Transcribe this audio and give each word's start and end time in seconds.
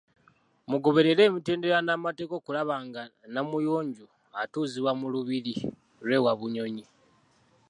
Mugoberere 0.69 1.21
emitendera 1.29 1.77
n’amateeka 1.81 2.33
okulaba 2.37 2.75
nga 2.87 3.03
Namuyonjo 3.33 4.05
atuuzibwa 4.41 4.91
mu 4.99 5.07
lubiri 5.13 5.53
lw’e 6.05 6.19
Wabunyonyi. 6.25 6.85